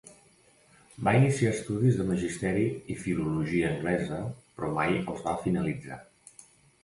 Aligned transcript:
Va 1.07 1.11
iniciar 1.17 1.49
estudis 1.57 1.99
de 1.99 2.05
Magisteri 2.07 2.63
i 2.93 2.95
Filologia 3.03 3.69
Anglesa, 3.73 4.19
però 4.57 4.71
mai 4.79 4.97
els 5.03 5.21
va 5.27 5.35
finalitzar. 5.45 5.99